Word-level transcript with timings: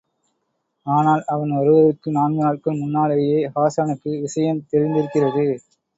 ஆனால் 0.87 1.21
அவன் 1.25 1.51
வருவதற்கு 1.51 2.11
நான்கு 2.11 2.41
நாட்கள் 2.43 2.79
முன்னாலேயே 2.79 3.37
ஹாசானுக்கு 3.55 4.19
விஷயம் 4.21 4.65
தெரிந்திருக்கிறது. 4.71 5.45